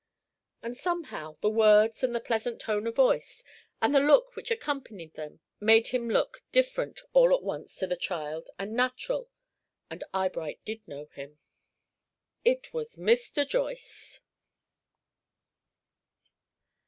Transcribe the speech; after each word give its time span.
And, 0.63 0.75
somehow, 0.75 1.37
the 1.41 1.49
words 1.51 2.01
and 2.03 2.15
the 2.15 2.19
pleasant 2.19 2.59
tone 2.59 2.87
of 2.87 2.95
voice, 2.95 3.43
and 3.83 3.93
the 3.93 3.99
look 3.99 4.35
which 4.35 4.49
accompanied 4.49 5.13
them 5.13 5.41
made 5.59 5.89
him 5.89 6.09
look 6.09 6.41
different, 6.51 7.01
all 7.13 7.35
at 7.35 7.43
once, 7.43 7.75
to 7.75 7.85
the 7.85 7.95
child, 7.95 8.49
and 8.57 8.73
natural, 8.73 9.29
and 9.91 10.03
Eyebright 10.11 10.65
did 10.65 10.87
know 10.87 11.05
him. 11.13 11.37
It 12.43 12.73
was 12.73 12.95
Mr. 12.95 13.47
Joyce! 13.47 14.21